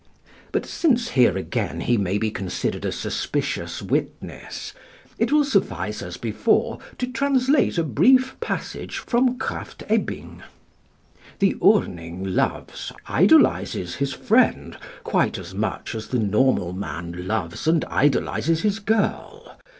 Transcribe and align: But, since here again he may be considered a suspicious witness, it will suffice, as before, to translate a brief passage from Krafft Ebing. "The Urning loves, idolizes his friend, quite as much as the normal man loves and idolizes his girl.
But, 0.51 0.65
since 0.65 1.09
here 1.09 1.37
again 1.37 1.81
he 1.81 1.95
may 1.95 2.17
be 2.17 2.31
considered 2.31 2.85
a 2.85 2.91
suspicious 2.91 3.83
witness, 3.83 4.73
it 5.19 5.31
will 5.31 5.43
suffice, 5.43 6.01
as 6.01 6.17
before, 6.17 6.79
to 6.97 7.05
translate 7.05 7.77
a 7.77 7.83
brief 7.83 8.35
passage 8.39 8.97
from 8.97 9.37
Krafft 9.37 9.83
Ebing. 9.89 10.41
"The 11.37 11.53
Urning 11.61 12.23
loves, 12.33 12.91
idolizes 13.05 13.97
his 13.97 14.11
friend, 14.11 14.75
quite 15.03 15.37
as 15.37 15.53
much 15.53 15.93
as 15.93 16.07
the 16.07 16.17
normal 16.17 16.73
man 16.73 17.27
loves 17.27 17.67
and 17.67 17.85
idolizes 17.85 18.63
his 18.63 18.79
girl. 18.79 19.55